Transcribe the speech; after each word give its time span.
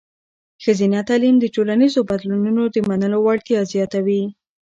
ښځینه 0.63 0.99
تعلیم 1.09 1.35
د 1.39 1.45
ټولنیزو 1.55 1.99
بدلونونو 2.09 2.63
د 2.75 2.77
منلو 2.89 3.17
وړتیا 3.23 3.59
زیاتوي. 3.73 4.23